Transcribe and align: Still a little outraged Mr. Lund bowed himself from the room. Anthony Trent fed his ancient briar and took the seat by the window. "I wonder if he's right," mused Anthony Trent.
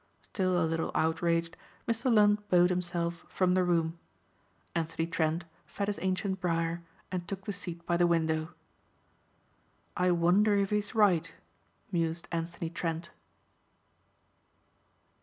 Still 0.23 0.59
a 0.59 0.65
little 0.65 0.89
outraged 0.95 1.55
Mr. 1.87 2.11
Lund 2.11 2.49
bowed 2.49 2.71
himself 2.71 3.23
from 3.29 3.53
the 3.53 3.63
room. 3.63 3.99
Anthony 4.73 5.05
Trent 5.05 5.45
fed 5.67 5.87
his 5.89 5.99
ancient 6.01 6.41
briar 6.41 6.81
and 7.11 7.27
took 7.27 7.45
the 7.45 7.53
seat 7.53 7.85
by 7.85 7.97
the 7.97 8.07
window. 8.07 8.49
"I 9.95 10.09
wonder 10.09 10.55
if 10.55 10.71
he's 10.71 10.95
right," 10.95 11.31
mused 11.91 12.27
Anthony 12.31 12.71
Trent. 12.71 13.11